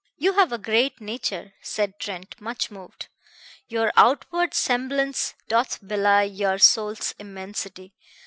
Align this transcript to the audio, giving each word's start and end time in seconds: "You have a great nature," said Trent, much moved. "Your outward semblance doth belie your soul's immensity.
"You 0.17 0.33
have 0.33 0.51
a 0.51 0.57
great 0.57 0.99
nature," 0.99 1.53
said 1.61 1.99
Trent, 1.99 2.33
much 2.41 2.71
moved. 2.71 3.07
"Your 3.67 3.93
outward 3.95 4.55
semblance 4.55 5.35
doth 5.47 5.77
belie 5.87 6.23
your 6.23 6.57
soul's 6.57 7.11
immensity. 7.19 7.93